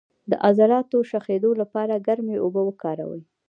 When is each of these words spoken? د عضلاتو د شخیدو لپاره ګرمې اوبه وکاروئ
د 0.31 0.31
عضلاتو 0.45 0.97
د 1.03 1.07
شخیدو 1.11 1.51
لپاره 1.61 2.03
ګرمې 2.07 2.35
اوبه 2.43 2.61
وکاروئ 2.65 3.21